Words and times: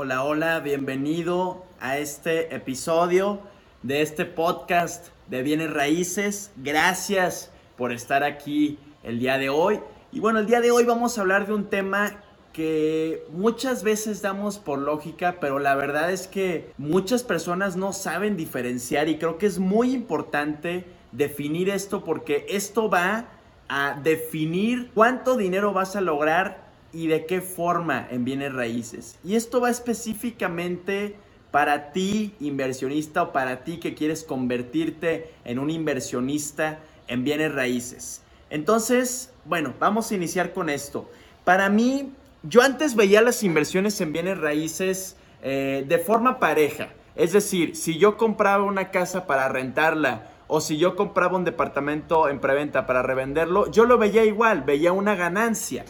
Hola, 0.00 0.22
hola, 0.22 0.60
bienvenido 0.60 1.64
a 1.80 1.98
este 1.98 2.54
episodio 2.54 3.40
de 3.82 4.00
este 4.00 4.26
podcast 4.26 5.08
de 5.26 5.42
bienes 5.42 5.74
raíces. 5.74 6.52
Gracias 6.56 7.50
por 7.76 7.90
estar 7.90 8.22
aquí 8.22 8.78
el 9.02 9.18
día 9.18 9.38
de 9.38 9.48
hoy. 9.48 9.80
Y 10.12 10.20
bueno, 10.20 10.38
el 10.38 10.46
día 10.46 10.60
de 10.60 10.70
hoy 10.70 10.84
vamos 10.84 11.18
a 11.18 11.22
hablar 11.22 11.48
de 11.48 11.54
un 11.54 11.64
tema 11.64 12.12
que 12.52 13.24
muchas 13.32 13.82
veces 13.82 14.22
damos 14.22 14.58
por 14.58 14.78
lógica, 14.78 15.38
pero 15.40 15.58
la 15.58 15.74
verdad 15.74 16.12
es 16.12 16.28
que 16.28 16.70
muchas 16.78 17.24
personas 17.24 17.74
no 17.74 17.92
saben 17.92 18.36
diferenciar 18.36 19.08
y 19.08 19.18
creo 19.18 19.36
que 19.36 19.46
es 19.46 19.58
muy 19.58 19.90
importante 19.90 20.84
definir 21.10 21.70
esto 21.70 22.04
porque 22.04 22.46
esto 22.50 22.88
va 22.88 23.24
a 23.68 23.98
definir 24.00 24.92
cuánto 24.94 25.36
dinero 25.36 25.72
vas 25.72 25.96
a 25.96 26.00
lograr 26.00 26.67
y 26.92 27.06
de 27.06 27.26
qué 27.26 27.40
forma 27.40 28.06
en 28.10 28.24
bienes 28.24 28.52
raíces. 28.52 29.18
Y 29.24 29.34
esto 29.34 29.60
va 29.60 29.70
específicamente 29.70 31.16
para 31.50 31.92
ti 31.92 32.34
inversionista 32.40 33.22
o 33.22 33.32
para 33.32 33.64
ti 33.64 33.78
que 33.78 33.94
quieres 33.94 34.24
convertirte 34.24 35.32
en 35.44 35.58
un 35.58 35.70
inversionista 35.70 36.80
en 37.06 37.24
bienes 37.24 37.54
raíces. 37.54 38.22
Entonces, 38.50 39.32
bueno, 39.44 39.74
vamos 39.78 40.10
a 40.10 40.14
iniciar 40.14 40.52
con 40.52 40.68
esto. 40.68 41.10
Para 41.44 41.68
mí, 41.68 42.12
yo 42.42 42.62
antes 42.62 42.94
veía 42.94 43.22
las 43.22 43.42
inversiones 43.42 44.00
en 44.00 44.12
bienes 44.12 44.38
raíces 44.38 45.16
eh, 45.42 45.84
de 45.86 45.98
forma 45.98 46.38
pareja. 46.38 46.88
Es 47.16 47.32
decir, 47.32 47.74
si 47.76 47.98
yo 47.98 48.16
compraba 48.16 48.64
una 48.64 48.90
casa 48.90 49.26
para 49.26 49.48
rentarla 49.48 50.28
o 50.46 50.60
si 50.60 50.78
yo 50.78 50.96
compraba 50.96 51.36
un 51.36 51.44
departamento 51.44 52.28
en 52.28 52.40
preventa 52.40 52.86
para 52.86 53.02
revenderlo, 53.02 53.70
yo 53.70 53.84
lo 53.84 53.98
veía 53.98 54.24
igual, 54.24 54.62
veía 54.62 54.92
una 54.92 55.14
ganancia. 55.14 55.84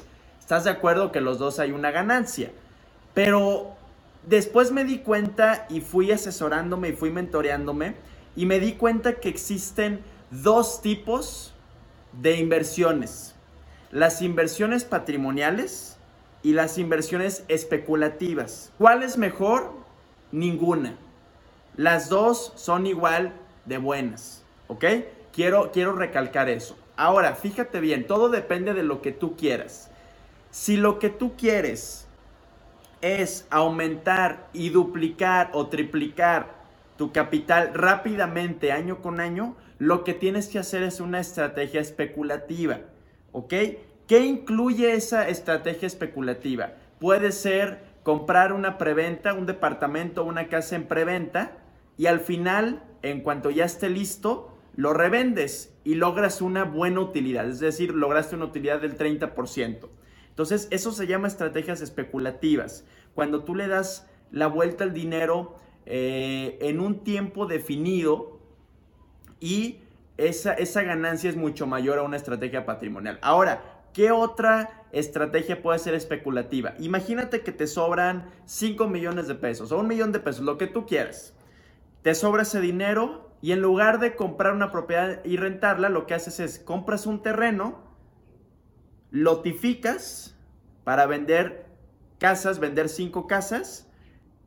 ¿Estás 0.48 0.64
de 0.64 0.70
acuerdo 0.70 1.12
que 1.12 1.20
los 1.20 1.38
dos 1.38 1.58
hay 1.58 1.72
una 1.72 1.90
ganancia? 1.90 2.52
Pero 3.12 3.76
después 4.22 4.72
me 4.72 4.84
di 4.84 5.00
cuenta 5.00 5.66
y 5.68 5.82
fui 5.82 6.10
asesorándome 6.10 6.88
y 6.88 6.92
fui 6.94 7.10
mentoreándome 7.10 7.96
y 8.34 8.46
me 8.46 8.58
di 8.58 8.72
cuenta 8.72 9.20
que 9.20 9.28
existen 9.28 10.00
dos 10.30 10.80
tipos 10.80 11.52
de 12.14 12.38
inversiones. 12.38 13.34
Las 13.90 14.22
inversiones 14.22 14.84
patrimoniales 14.84 15.98
y 16.42 16.54
las 16.54 16.78
inversiones 16.78 17.44
especulativas. 17.48 18.72
¿Cuál 18.78 19.02
es 19.02 19.18
mejor? 19.18 19.74
Ninguna. 20.32 20.96
Las 21.76 22.08
dos 22.08 22.54
son 22.56 22.86
igual 22.86 23.34
de 23.66 23.76
buenas. 23.76 24.42
¿Ok? 24.68 24.86
Quiero, 25.30 25.72
quiero 25.72 25.92
recalcar 25.92 26.48
eso. 26.48 26.74
Ahora, 26.96 27.34
fíjate 27.34 27.80
bien, 27.80 28.06
todo 28.06 28.30
depende 28.30 28.72
de 28.72 28.82
lo 28.82 29.02
que 29.02 29.12
tú 29.12 29.36
quieras. 29.36 29.90
Si 30.50 30.76
lo 30.76 30.98
que 30.98 31.10
tú 31.10 31.36
quieres 31.36 32.08
es 33.00 33.46
aumentar 33.50 34.48
y 34.52 34.70
duplicar 34.70 35.50
o 35.52 35.68
triplicar 35.68 36.58
tu 36.96 37.12
capital 37.12 37.72
rápidamente 37.74 38.72
año 38.72 39.00
con 39.02 39.20
año, 39.20 39.56
lo 39.78 40.04
que 40.04 40.14
tienes 40.14 40.48
que 40.48 40.58
hacer 40.58 40.82
es 40.82 41.00
una 41.00 41.20
estrategia 41.20 41.80
especulativa. 41.80 42.80
¿Ok? 43.32 43.54
¿Qué 44.06 44.20
incluye 44.20 44.94
esa 44.94 45.28
estrategia 45.28 45.86
especulativa? 45.86 46.72
Puede 46.98 47.30
ser 47.30 47.86
comprar 48.02 48.52
una 48.52 48.78
preventa, 48.78 49.34
un 49.34 49.46
departamento 49.46 50.22
o 50.22 50.24
una 50.24 50.48
casa 50.48 50.76
en 50.76 50.88
preventa 50.88 51.52
y 51.98 52.06
al 52.06 52.20
final, 52.20 52.82
en 53.02 53.20
cuanto 53.20 53.50
ya 53.50 53.66
esté 53.66 53.90
listo, 53.90 54.56
lo 54.74 54.94
revendes 54.94 55.74
y 55.84 55.94
logras 55.96 56.40
una 56.40 56.64
buena 56.64 57.00
utilidad, 57.00 57.48
es 57.48 57.60
decir, 57.60 57.92
lograste 57.92 58.36
una 58.36 58.46
utilidad 58.46 58.80
del 58.80 58.96
30%. 58.96 59.88
Entonces, 60.38 60.68
eso 60.70 60.92
se 60.92 61.08
llama 61.08 61.26
estrategias 61.26 61.80
especulativas. 61.80 62.84
Cuando 63.16 63.42
tú 63.42 63.56
le 63.56 63.66
das 63.66 64.06
la 64.30 64.46
vuelta 64.46 64.84
al 64.84 64.94
dinero 64.94 65.56
eh, 65.84 66.56
en 66.60 66.78
un 66.78 67.02
tiempo 67.02 67.46
definido 67.46 68.38
y 69.40 69.80
esa, 70.16 70.52
esa 70.52 70.84
ganancia 70.84 71.28
es 71.28 71.34
mucho 71.34 71.66
mayor 71.66 71.98
a 71.98 72.04
una 72.04 72.16
estrategia 72.16 72.64
patrimonial. 72.64 73.18
Ahora, 73.20 73.82
¿qué 73.92 74.12
otra 74.12 74.84
estrategia 74.92 75.60
puede 75.60 75.80
ser 75.80 75.94
especulativa? 75.94 76.74
Imagínate 76.78 77.40
que 77.40 77.50
te 77.50 77.66
sobran 77.66 78.30
5 78.44 78.86
millones 78.86 79.26
de 79.26 79.34
pesos 79.34 79.72
o 79.72 79.80
un 79.80 79.88
millón 79.88 80.12
de 80.12 80.20
pesos, 80.20 80.44
lo 80.44 80.56
que 80.56 80.68
tú 80.68 80.86
quieras. 80.86 81.34
Te 82.02 82.14
sobra 82.14 82.42
ese 82.42 82.60
dinero 82.60 83.32
y 83.42 83.50
en 83.50 83.60
lugar 83.60 83.98
de 83.98 84.14
comprar 84.14 84.52
una 84.52 84.70
propiedad 84.70 85.18
y 85.24 85.36
rentarla, 85.36 85.88
lo 85.88 86.06
que 86.06 86.14
haces 86.14 86.38
es 86.38 86.60
compras 86.60 87.06
un 87.06 87.24
terreno, 87.24 87.87
lotificas 89.10 90.36
para 90.84 91.06
vender 91.06 91.66
casas, 92.18 92.58
vender 92.58 92.88
cinco 92.88 93.26
casas 93.26 93.88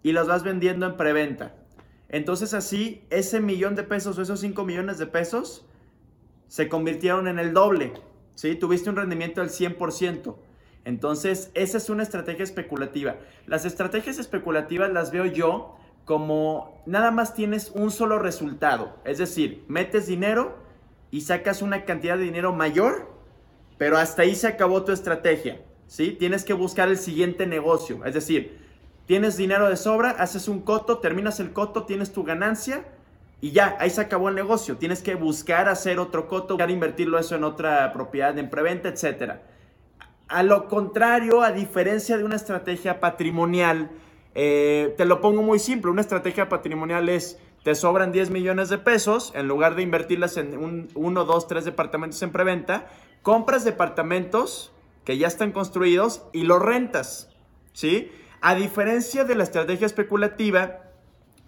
y 0.04 0.12
las 0.12 0.28
vas 0.28 0.44
vendiendo 0.44 0.86
en 0.86 0.98
preventa. 0.98 1.56
Entonces 2.10 2.54
así, 2.54 3.04
ese 3.10 3.40
millón 3.40 3.76
de 3.76 3.84
pesos 3.84 4.18
o 4.18 4.22
esos 4.22 4.42
5 4.42 4.66
millones 4.66 4.98
de 4.98 5.08
pesos 5.08 5.66
se 6.50 6.68
convirtieron 6.68 7.30
en 7.30 7.40
el 7.40 7.54
doble. 7.54 7.94
¿sí? 8.36 8.56
Tuviste 8.56 8.90
un 8.90 8.98
rendimiento 8.98 9.40
del 9.40 9.50
100%. 9.50 10.36
Entonces, 10.84 11.52
esa 11.54 11.78
es 11.78 11.90
una 11.90 12.04
estrategia 12.04 12.44
especulativa. 12.44 13.16
Las 13.46 13.66
estrategias 13.66 14.18
especulativas 14.18 14.92
las 14.92 15.12
veo 15.12 15.26
yo 15.26 15.78
como 16.04 16.82
nada 16.86 17.12
más 17.12 17.34
tienes 17.34 17.72
un 17.76 17.92
solo 17.92 18.20
resultado. 18.20 18.98
Es 19.06 19.20
decir, 19.20 19.64
metes 19.68 20.08
dinero 20.08 20.58
y 21.12 21.22
sacas 21.22 21.62
una 21.62 21.86
cantidad 21.86 22.18
de 22.18 22.24
dinero 22.24 22.52
mayor, 22.52 23.10
pero 23.82 23.98
hasta 23.98 24.22
ahí 24.22 24.36
se 24.36 24.46
acabó 24.46 24.84
tu 24.84 24.92
estrategia. 24.92 25.60
¿sí? 25.88 26.12
Tienes 26.12 26.44
que 26.44 26.54
buscar 26.54 26.88
el 26.90 27.00
siguiente 27.00 27.48
negocio. 27.48 28.06
Es 28.06 28.14
decir, 28.14 28.60
tienes 29.08 29.38
dinero 29.38 29.68
de 29.70 29.76
sobra, 29.76 30.12
haces 30.12 30.48
un 30.48 30.62
coto, 30.62 31.00
terminas 31.00 31.40
el 31.40 31.52
coto, 31.52 31.86
tienes 31.86 32.14
tu 32.14 32.24
ganancia 32.24 32.86
y 33.42 33.54
ya, 33.54 33.76
ahí 33.80 33.90
se 33.90 34.02
acabó 34.02 34.30
el 34.30 34.36
negocio. 34.36 34.78
Tienes 34.78 35.02
que 35.02 35.16
buscar 35.16 35.68
hacer 35.68 35.98
otro 35.98 36.28
coto, 36.28 36.54
buscar 36.54 36.70
invertirlo 36.70 37.18
eso 37.18 37.34
en 37.34 37.44
otra 37.44 37.92
propiedad 37.92 38.38
en 38.38 38.52
preventa, 38.52 38.88
etc. 38.88 39.40
A 40.28 40.44
lo 40.44 40.68
contrario, 40.68 41.42
a 41.42 41.52
diferencia 41.52 42.20
de 42.20 42.24
una 42.24 42.36
estrategia 42.36 43.00
patrimonial, 43.00 43.90
eh, 44.36 44.94
te 44.96 45.06
lo 45.06 45.22
pongo 45.22 45.42
muy 45.42 45.58
simple, 45.58 45.90
una 45.90 46.02
estrategia 46.02 46.50
patrimonial 46.50 47.10
es, 47.10 47.40
te 47.64 47.74
sobran 47.74 48.12
10 48.12 48.30
millones 48.30 48.70
de 48.70 48.78
pesos, 48.78 49.32
en 49.34 49.48
lugar 49.48 49.74
de 49.74 49.82
invertirlas 49.82 50.38
en 50.38 50.56
un, 50.56 50.88
uno, 50.94 51.26
dos, 51.26 51.48
tres 51.48 51.66
departamentos 51.66 52.22
en 52.22 52.32
preventa, 52.32 52.86
compras 53.22 53.64
departamentos 53.64 54.72
que 55.06 55.18
ya 55.18 55.28
están 55.28 55.52
construidos 55.52 56.24
y 56.34 56.44
los 56.44 56.62
rentas, 56.62 57.30
¿sí? 57.74 58.12
A 58.42 58.56
diferencia 58.56 59.24
de 59.24 59.36
la 59.36 59.44
estrategia 59.44 59.86
especulativa, 59.86 60.92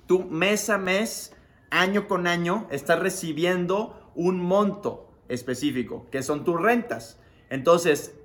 tú 0.06 0.26
mes 0.26 0.70
a 0.70 0.78
mes, 0.78 1.36
año 1.70 2.08
con 2.08 2.28
año, 2.28 2.68
estás 2.70 3.00
recibiendo 3.00 4.12
un 4.16 4.40
monto 4.40 5.12
específico, 5.28 6.08
que 6.12 6.22
son 6.22 6.44
tus 6.44 6.62
rentas. 6.62 7.20
Entonces, 7.50 8.16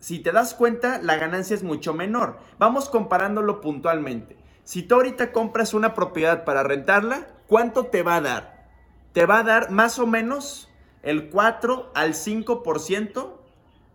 si 0.00 0.18
te 0.18 0.32
das 0.32 0.54
cuenta, 0.54 1.00
la 1.02 1.16
ganancia 1.16 1.54
es 1.54 1.62
mucho 1.62 1.94
menor. 1.94 2.38
Vamos 2.58 2.88
comparándolo 2.88 3.60
puntualmente. 3.60 4.36
Si 4.64 4.82
tú 4.82 4.96
ahorita 4.96 5.32
compras 5.32 5.74
una 5.74 5.94
propiedad 5.94 6.44
para 6.44 6.64
rentarla, 6.64 7.28
¿cuánto 7.46 7.86
te 7.86 8.02
va 8.02 8.16
a 8.16 8.20
dar? 8.20 8.68
Te 9.12 9.26
va 9.26 9.38
a 9.38 9.44
dar 9.44 9.70
más 9.70 9.98
o 9.98 10.06
menos 10.06 10.68
el 11.02 11.30
4 11.30 11.92
al 11.94 12.14
5% 12.14 13.36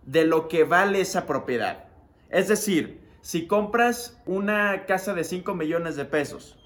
de 0.06 0.24
lo 0.24 0.48
que 0.48 0.64
vale 0.64 1.00
esa 1.00 1.26
propiedad. 1.26 1.84
Es 2.30 2.48
decir, 2.48 3.00
si 3.20 3.46
compras 3.46 4.20
una 4.26 4.86
casa 4.86 5.14
de 5.14 5.24
5 5.24 5.54
millones 5.54 5.96
de 5.96 6.04
pesos 6.04 6.58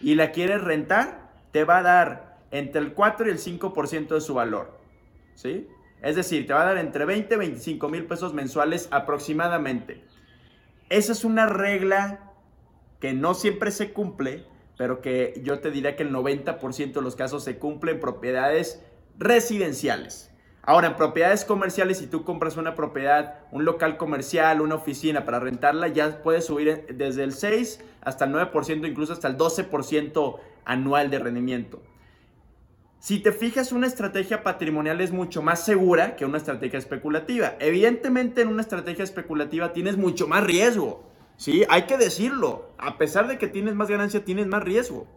y 0.00 0.14
la 0.14 0.32
quieres 0.32 0.62
rentar, 0.62 1.32
te 1.50 1.64
va 1.64 1.78
a 1.78 1.82
dar 1.82 2.38
entre 2.50 2.80
el 2.80 2.92
4 2.92 3.26
y 3.26 3.30
el 3.30 3.38
5% 3.38 4.08
de 4.08 4.20
su 4.20 4.34
valor. 4.34 4.78
¿Sí? 5.34 5.68
Es 6.02 6.16
decir, 6.16 6.46
te 6.46 6.52
va 6.52 6.62
a 6.62 6.66
dar 6.66 6.78
entre 6.78 7.04
20 7.04 7.34
y 7.34 7.38
25 7.38 7.88
mil 7.88 8.06
pesos 8.06 8.34
mensuales 8.34 8.88
aproximadamente. 8.90 10.04
Esa 10.88 11.12
es 11.12 11.24
una 11.24 11.46
regla 11.46 12.32
que 13.00 13.14
no 13.14 13.34
siempre 13.34 13.70
se 13.70 13.92
cumple, 13.92 14.44
pero 14.76 15.00
que 15.00 15.40
yo 15.42 15.60
te 15.60 15.70
diría 15.70 15.96
que 15.96 16.02
el 16.02 16.12
90% 16.12 16.92
de 16.92 17.02
los 17.02 17.16
casos 17.16 17.44
se 17.44 17.58
cumple 17.58 17.92
en 17.92 18.00
propiedades 18.00 18.84
residenciales. 19.18 20.30
Ahora, 20.64 20.88
en 20.88 20.96
propiedades 20.96 21.44
comerciales, 21.44 21.98
si 21.98 22.06
tú 22.06 22.24
compras 22.24 22.56
una 22.56 22.76
propiedad, 22.76 23.40
un 23.50 23.64
local 23.64 23.96
comercial, 23.96 24.60
una 24.60 24.76
oficina 24.76 25.24
para 25.24 25.40
rentarla, 25.40 25.88
ya 25.88 26.22
puedes 26.22 26.46
subir 26.46 26.86
desde 26.94 27.24
el 27.24 27.32
6 27.32 27.80
hasta 28.00 28.26
el 28.26 28.32
9%, 28.32 28.88
incluso 28.88 29.12
hasta 29.12 29.26
el 29.26 29.36
12% 29.36 30.38
anual 30.64 31.10
de 31.10 31.18
rendimiento. 31.18 31.82
Si 33.00 33.18
te 33.18 33.32
fijas, 33.32 33.72
una 33.72 33.88
estrategia 33.88 34.44
patrimonial 34.44 35.00
es 35.00 35.10
mucho 35.10 35.42
más 35.42 35.64
segura 35.64 36.14
que 36.14 36.24
una 36.24 36.38
estrategia 36.38 36.78
especulativa. 36.78 37.56
Evidentemente, 37.58 38.42
en 38.42 38.48
una 38.48 38.62
estrategia 38.62 39.02
especulativa 39.02 39.72
tienes 39.72 39.96
mucho 39.96 40.28
más 40.28 40.44
riesgo. 40.44 41.02
Sí, 41.36 41.64
hay 41.68 41.82
que 41.86 41.96
decirlo. 41.96 42.70
A 42.78 42.98
pesar 42.98 43.26
de 43.26 43.38
que 43.38 43.48
tienes 43.48 43.74
más 43.74 43.88
ganancia, 43.88 44.24
tienes 44.24 44.46
más 44.46 44.62
riesgo. 44.62 45.08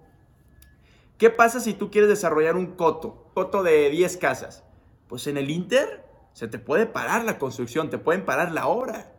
¿Qué 1.17 1.29
pasa 1.29 1.59
si 1.59 1.73
tú 1.73 1.91
quieres 1.91 2.09
desarrollar 2.09 2.55
un 2.55 2.75
coto? 2.75 3.29
Coto 3.33 3.63
de 3.63 3.89
10 3.89 4.17
casas 4.17 4.65
pues 5.07 5.27
en 5.27 5.37
el 5.37 5.49
Inter 5.49 6.03
se 6.33 6.47
te 6.47 6.59
puede 6.59 6.85
parar 6.85 7.23
la 7.23 7.37
construcción, 7.37 7.89
te 7.89 7.97
pueden 7.97 8.25
parar 8.25 8.51
la 8.51 8.67
obra. 8.67 9.13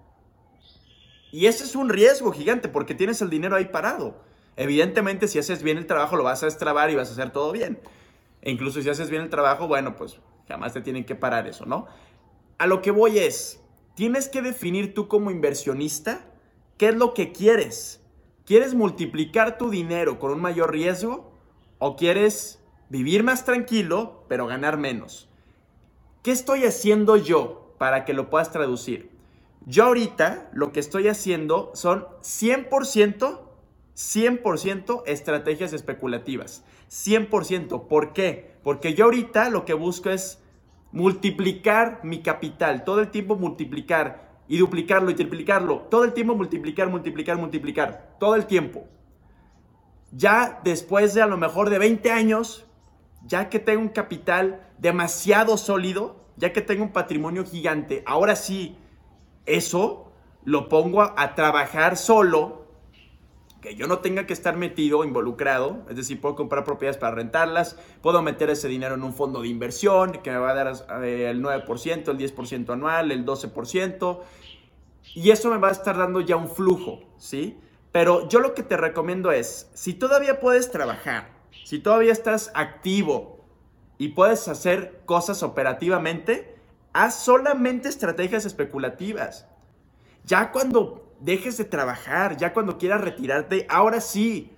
Y 1.32 1.46
ese 1.46 1.64
es 1.64 1.74
un 1.74 1.88
riesgo 1.88 2.32
gigante 2.32 2.68
porque 2.68 2.94
tienes 2.94 3.22
el 3.22 3.30
dinero 3.30 3.56
ahí 3.56 3.66
parado. 3.66 4.22
Evidentemente, 4.56 5.28
si 5.28 5.38
haces 5.38 5.62
bien 5.62 5.78
el 5.78 5.86
trabajo, 5.86 6.16
lo 6.16 6.24
vas 6.24 6.42
a 6.42 6.46
destrabar 6.46 6.90
y 6.90 6.94
vas 6.94 7.08
a 7.08 7.12
hacer 7.12 7.30
todo 7.30 7.52
bien. 7.52 7.80
E 8.42 8.50
incluso 8.50 8.80
si 8.80 8.88
haces 8.88 9.10
bien 9.10 9.22
el 9.22 9.30
trabajo, 9.30 9.66
bueno, 9.66 9.96
pues 9.96 10.18
jamás 10.48 10.72
te 10.72 10.80
tienen 10.80 11.04
que 11.04 11.14
parar 11.14 11.46
eso, 11.46 11.66
¿no? 11.66 11.86
A 12.58 12.66
lo 12.66 12.80
que 12.80 12.90
voy 12.90 13.18
es, 13.18 13.62
tienes 13.94 14.28
que 14.28 14.42
definir 14.42 14.94
tú 14.94 15.08
como 15.08 15.30
inversionista 15.30 16.24
qué 16.78 16.88
es 16.88 16.94
lo 16.94 17.14
que 17.14 17.32
quieres. 17.32 18.02
¿Quieres 18.44 18.74
multiplicar 18.74 19.58
tu 19.58 19.70
dinero 19.70 20.18
con 20.18 20.30
un 20.30 20.40
mayor 20.40 20.72
riesgo 20.72 21.32
o 21.78 21.96
quieres 21.96 22.62
vivir 22.88 23.22
más 23.22 23.44
tranquilo 23.44 24.24
pero 24.28 24.46
ganar 24.46 24.76
menos? 24.76 25.28
¿Qué 26.22 26.32
estoy 26.32 26.64
haciendo 26.64 27.16
yo 27.16 27.74
para 27.78 28.04
que 28.04 28.12
lo 28.12 28.30
puedas 28.30 28.50
traducir? 28.50 29.10
Yo 29.64 29.84
ahorita 29.84 30.48
lo 30.52 30.72
que 30.72 30.80
estoy 30.80 31.08
haciendo 31.08 31.72
son 31.74 32.06
100%, 32.22 33.40
100% 33.94 35.02
estrategias 35.06 35.72
especulativas. 35.72 36.64
100%. 36.88 37.88
¿Por 37.88 38.12
qué? 38.12 38.56
Porque 38.62 38.94
yo 38.94 39.06
ahorita 39.06 39.50
lo 39.50 39.64
que 39.64 39.74
busco 39.74 40.10
es 40.10 40.42
multiplicar 40.92 42.00
mi 42.04 42.22
capital, 42.22 42.84
todo 42.84 43.00
el 43.00 43.10
tiempo 43.10 43.36
multiplicar 43.36 44.40
y 44.48 44.58
duplicarlo 44.58 45.10
y 45.10 45.14
triplicarlo, 45.14 45.80
todo 45.90 46.04
el 46.04 46.12
tiempo 46.12 46.34
multiplicar, 46.34 46.88
multiplicar, 46.88 47.36
multiplicar, 47.36 48.16
todo 48.18 48.36
el 48.36 48.46
tiempo. 48.46 48.86
Ya 50.12 50.60
después 50.64 51.14
de 51.14 51.22
a 51.22 51.26
lo 51.26 51.36
mejor 51.36 51.70
de 51.70 51.78
20 51.78 52.10
años, 52.10 52.66
ya 53.26 53.48
que 53.48 53.58
tengo 53.58 53.82
un 53.82 53.88
capital 53.88 54.68
demasiado 54.78 55.56
sólido, 55.56 56.24
ya 56.36 56.52
que 56.52 56.62
tengo 56.62 56.84
un 56.84 56.92
patrimonio 56.92 57.44
gigante, 57.44 58.02
ahora 58.06 58.36
sí, 58.36 58.76
eso 59.46 60.12
lo 60.44 60.68
pongo 60.68 61.02
a, 61.02 61.34
trabajar 61.34 61.96
solo 61.96 62.66
que 63.60 63.74
yo 63.74 63.88
no 63.88 63.98
tenga 63.98 64.26
que 64.26 64.32
estar 64.32 64.56
metido, 64.56 65.02
involucrado, 65.02 65.84
es 65.88 65.96
decir, 65.96 66.20
puedo 66.20 66.36
comprar 66.36 66.62
propiedades 66.62 66.98
para 66.98 67.16
rentarlas, 67.16 67.76
puedo 68.00 68.22
meter 68.22 68.48
ese 68.50 68.68
dinero 68.68 68.94
en 68.94 69.02
un 69.02 69.12
fondo 69.12 69.42
de 69.42 69.48
inversión 69.48 70.12
que 70.12 70.30
me 70.30 70.38
va 70.38 70.50
a 70.50 70.54
dar 70.54 71.02
eh, 71.02 71.28
el 71.30 71.42
9%, 71.42 72.08
el 72.08 72.18
10% 72.18 72.72
anual, 72.72 73.10
el 73.10 73.26
12%, 73.26 74.20
y 75.14 75.30
eso 75.30 75.50
me 75.50 75.58
va 75.58 75.68
a 75.68 75.72
estar 75.72 75.96
dando 75.96 76.20
ya 76.20 76.36
un 76.36 76.48
flujo, 76.48 77.00
¿sí? 77.16 77.58
Pero 77.96 78.28
yo 78.28 78.40
lo 78.40 78.52
que 78.52 78.62
te 78.62 78.76
recomiendo 78.76 79.32
es, 79.32 79.70
si 79.72 79.94
todavía 79.94 80.38
puedes 80.38 80.70
trabajar, 80.70 81.30
si 81.64 81.78
todavía 81.78 82.12
estás 82.12 82.52
activo 82.54 83.42
y 83.96 84.08
puedes 84.08 84.48
hacer 84.48 85.00
cosas 85.06 85.42
operativamente, 85.42 86.58
haz 86.92 87.14
solamente 87.14 87.88
estrategias 87.88 88.44
especulativas. 88.44 89.46
Ya 90.26 90.52
cuando 90.52 91.10
dejes 91.20 91.56
de 91.56 91.64
trabajar, 91.64 92.36
ya 92.36 92.52
cuando 92.52 92.76
quieras 92.76 93.00
retirarte, 93.00 93.66
ahora 93.70 94.02
sí, 94.02 94.54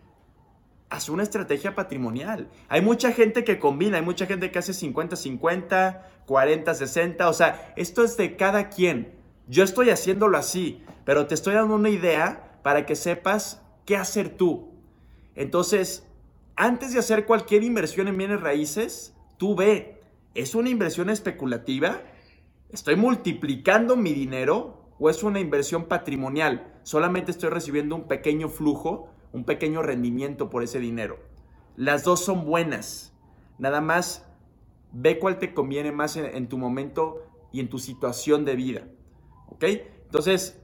haz 0.91 1.08
una 1.08 1.23
estrategia 1.23 1.76
patrimonial. 1.76 2.50
Hay 2.69 2.81
mucha 2.81 3.12
gente 3.12 3.44
que 3.44 3.61
combina, 3.61 3.99
hay 3.99 4.05
mucha 4.05 4.26
gente 4.26 4.50
que 4.50 4.58
hace 4.58 4.73
50-50, 4.73 6.00
40-60, 6.26 7.25
o 7.29 7.32
sea, 7.32 7.73
esto 7.76 8.02
es 8.02 8.17
de 8.17 8.34
cada 8.34 8.69
quien. 8.69 9.14
Yo 9.46 9.62
estoy 9.62 9.91
haciéndolo 9.91 10.37
así, 10.37 10.82
pero 11.05 11.29
te 11.29 11.34
estoy 11.34 11.55
dando 11.55 11.76
una 11.76 11.91
idea 11.91 12.47
para 12.69 12.85
que 12.85 12.97
sepas 12.97 13.62
qué 13.87 13.97
hacer 13.97 14.37
tú. 14.37 14.75
Entonces, 15.35 16.06
antes 16.55 16.93
de 16.93 16.99
hacer 16.99 17.25
cualquier 17.25 17.62
inversión 17.62 18.09
en 18.09 18.19
bienes 18.19 18.43
raíces, 18.43 19.17
tú 19.38 19.55
ve, 19.55 20.03
¿es 20.35 20.55
una 20.55 20.69
inversión 20.69 21.09
especulativa? 21.09 22.03
¿Estoy 22.69 22.97
multiplicando 22.97 23.97
mi 23.97 24.12
dinero? 24.12 24.85
o 24.99 25.09
es 25.09 25.23
una 25.23 25.41
inversión 25.41 25.87
patrimonial. 25.87 26.79
Solamente 26.82 27.31
estoy 27.31 27.49
recibiendo 27.49 27.97
un 27.97 28.06
pequeño 28.06 28.50
flujo, 28.50 29.15
un 29.32 29.44
pequeño 29.44 29.82
rendimiento 29.82 30.50
por 30.50 30.62
ese 30.62 30.79
dinero. 30.79 31.20
Las 31.75 32.05
dos 32.05 32.23
son 32.23 32.44
buenas. 32.44 33.15
Nada 33.59 33.81
más 33.81 34.26
ve 34.93 35.19
cuál 35.19 35.38
te 35.38 35.55
conviene 35.55 35.91
más 35.91 36.19
en, 36.19 36.49
tu 36.50 36.59
momento 36.59 37.23
y 37.50 37.61
en 37.61 37.70
tu 37.70 37.79
situación 37.79 38.44
de 38.44 38.56
vida. 38.56 38.88
¿Ok? 39.47 39.65
Entonces, 40.05 40.61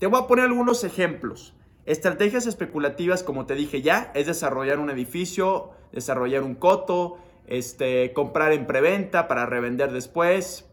te 0.00 0.06
voy 0.06 0.18
a 0.18 0.26
poner 0.26 0.46
algunos 0.46 0.82
ejemplos. 0.82 1.54
Estrategias 1.84 2.46
especulativas, 2.46 3.22
como 3.22 3.44
te 3.44 3.54
dije 3.54 3.82
ya, 3.82 4.10
es 4.14 4.26
desarrollar 4.26 4.78
un 4.78 4.88
edificio, 4.88 5.72
desarrollar 5.92 6.42
un 6.42 6.54
coto, 6.54 7.18
este, 7.46 8.14
comprar 8.14 8.52
en 8.52 8.66
preventa 8.66 9.28
para 9.28 9.44
revender 9.44 9.92
después. 9.92 10.66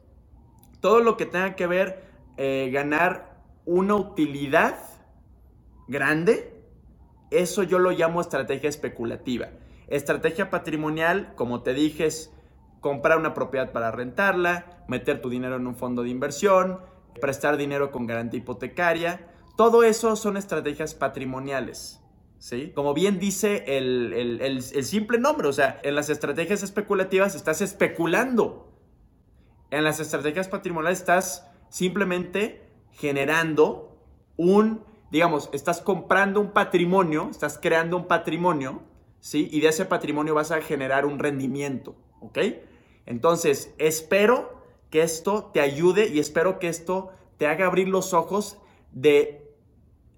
Todo 0.79 1.01
lo 1.01 1.17
que 1.17 1.25
tenga 1.25 1.55
que 1.55 1.67
ver 1.67 2.05
eh, 2.37 2.69
ganar 2.71 3.41
una 3.65 3.95
utilidad 3.95 4.79
grande, 5.89 6.63
eso 7.29 7.63
yo 7.63 7.79
lo 7.79 7.91
llamo 7.91 8.21
estrategia 8.21 8.69
especulativa. 8.69 9.49
Estrategia 9.87 10.49
patrimonial, 10.49 11.33
como 11.35 11.63
te 11.63 11.73
dije, 11.73 12.05
es 12.05 12.33
comprar 12.79 13.17
una 13.17 13.33
propiedad 13.33 13.73
para 13.73 13.91
rentarla, 13.91 14.85
meter 14.87 15.21
tu 15.21 15.29
dinero 15.29 15.57
en 15.57 15.67
un 15.67 15.75
fondo 15.75 16.03
de 16.03 16.09
inversión, 16.09 16.79
prestar 17.19 17.57
dinero 17.57 17.91
con 17.91 18.07
garantía 18.07 18.39
hipotecaria. 18.39 19.27
Todo 19.55 19.83
eso 19.83 20.15
son 20.15 20.37
estrategias 20.37 20.93
patrimoniales. 20.93 22.01
¿Sí? 22.39 22.71
Como 22.75 22.93
bien 22.93 23.17
dice 23.17 23.63
el, 23.65 24.13
el 24.13 24.83
simple 24.85 25.17
nombre, 25.17 25.47
o 25.47 25.53
sea, 25.53 25.79
en 25.83 25.95
las 25.95 26.09
estrategias 26.11 26.61
especulativas 26.61 27.33
estás 27.33 27.61
especulando. 27.61 28.71
En 29.71 29.83
las 29.83 29.99
estrategias 29.99 30.47
patrimoniales 30.47 30.99
estás 30.99 31.47
simplemente 31.69 32.67
generando 32.91 33.97
un, 34.37 34.83
digamos, 35.11 35.49
estás 35.51 35.81
comprando 35.81 36.39
un 36.39 36.51
patrimonio, 36.51 37.27
estás 37.29 37.59
creando 37.61 37.97
un 37.97 38.07
patrimonio, 38.07 38.83
¿sí? 39.19 39.49
Y 39.51 39.61
de 39.61 39.69
ese 39.69 39.85
patrimonio 39.85 40.35
vas 40.35 40.51
a 40.51 40.61
generar 40.61 41.05
un 41.05 41.19
rendimiento, 41.19 41.95
¿ok? 42.21 42.39
Entonces, 43.05 43.73
espero 43.77 44.56
que 44.89 45.01
esto 45.01 45.51
te 45.53 45.61
ayude 45.61 46.07
y 46.07 46.19
espero 46.19 46.59
que 46.59 46.67
esto 46.67 47.11
te 47.37 47.47
haga 47.47 47.67
abrir 47.67 47.87
los 47.87 48.13
ojos 48.13 48.57
de, 48.91 49.51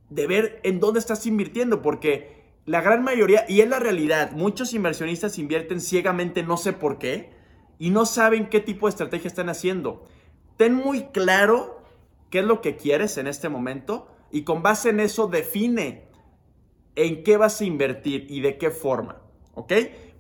de 0.09 0.27
ver 0.27 0.59
en 0.63 0.79
dónde 0.79 0.99
estás 0.99 1.25
invirtiendo, 1.25 1.81
porque 1.81 2.39
la 2.65 2.81
gran 2.81 3.03
mayoría, 3.03 3.45
y 3.49 3.61
es 3.61 3.69
la 3.69 3.79
realidad, 3.79 4.31
muchos 4.31 4.73
inversionistas 4.73 5.39
invierten 5.39 5.81
ciegamente, 5.81 6.43
no 6.43 6.57
sé 6.57 6.73
por 6.73 6.97
qué, 6.99 7.31
y 7.77 7.89
no 7.89 8.05
saben 8.05 8.49
qué 8.49 8.59
tipo 8.59 8.87
de 8.87 8.91
estrategia 8.91 9.27
están 9.27 9.49
haciendo 9.49 10.05
ten 10.59 10.73
muy 10.73 11.03
claro 11.05 11.81
qué 12.29 12.39
es 12.39 12.45
lo 12.45 12.59
que 12.59 12.75
quieres 12.75 13.17
en 13.17 13.27
este 13.27 13.47
momento 13.47 14.09
y 14.29 14.43
con 14.43 14.61
base 14.61 14.89
en 14.89 14.99
eso 14.99 15.27
define 15.27 16.09
en 16.97 17.23
qué 17.23 17.37
vas 17.37 17.61
a 17.61 17.63
invertir 17.63 18.27
y 18.29 18.41
de 18.41 18.57
qué 18.57 18.69
forma, 18.69 19.21
¿ok? 19.55 19.71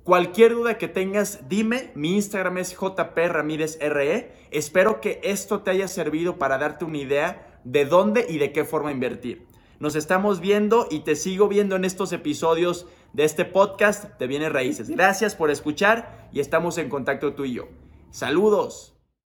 Cualquier 0.03 0.53
duda 0.53 0.77
que 0.77 0.87
tengas, 0.87 1.47
dime. 1.49 1.91
Mi 1.95 2.15
Instagram 2.15 2.57
es 2.57 2.75
JP 2.75 3.17
Ramírez 3.27 3.77
RE. 3.79 4.31
Espero 4.51 5.01
que 5.01 5.19
esto 5.23 5.61
te 5.61 5.71
haya 5.71 5.87
servido 5.87 6.37
para 6.37 6.57
darte 6.57 6.85
una 6.85 6.97
idea 6.97 7.59
de 7.63 7.85
dónde 7.85 8.25
y 8.27 8.37
de 8.37 8.51
qué 8.51 8.65
forma 8.65 8.91
invertir. 8.91 9.45
Nos 9.79 9.95
estamos 9.95 10.39
viendo 10.39 10.87
y 10.89 11.01
te 11.01 11.15
sigo 11.15 11.47
viendo 11.47 11.75
en 11.75 11.85
estos 11.85 12.11
episodios 12.11 12.87
de 13.13 13.23
este 13.23 13.45
podcast 13.45 14.19
de 14.19 14.27
Bienes 14.27 14.51
Raíces. 14.51 14.89
Gracias 14.89 15.35
por 15.35 15.51
escuchar 15.51 16.27
y 16.33 16.39
estamos 16.39 16.77
en 16.77 16.89
contacto 16.89 17.33
tú 17.33 17.45
y 17.45 17.53
yo. 17.53 17.69
Saludos. 18.11 18.98